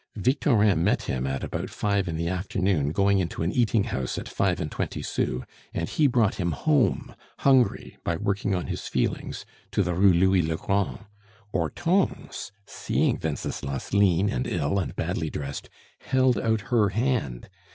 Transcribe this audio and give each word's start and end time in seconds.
Victorin 0.17 0.83
met 0.83 1.03
him 1.03 1.27
at 1.27 1.43
about 1.43 1.69
five 1.69 2.07
in 2.07 2.17
the 2.17 2.27
afternoon 2.27 2.91
going 2.91 3.19
into 3.19 3.43
an 3.43 3.51
eating 3.51 3.83
house 3.83 4.17
at 4.17 4.27
five 4.27 4.59
and 4.59 4.71
twenty 4.71 5.03
sous, 5.03 5.43
and 5.75 5.87
he 5.89 6.07
brought 6.07 6.37
him 6.39 6.53
home, 6.53 7.13
hungry, 7.41 7.97
by 8.03 8.15
working 8.17 8.55
on 8.55 8.65
his 8.65 8.87
feelings, 8.87 9.45
to 9.69 9.83
the 9.83 9.93
Rue 9.93 10.11
Louis 10.11 10.41
le 10.41 10.57
Grand. 10.57 11.05
Hortense, 11.51 12.51
seeing 12.65 13.19
Wenceslas 13.21 13.93
lean 13.93 14.27
and 14.27 14.47
ill 14.47 14.79
and 14.79 14.95
badly 14.95 15.29
dressed, 15.29 15.69
held 15.99 16.39
out 16.39 16.61
her 16.73 16.89
hand. 16.89 17.47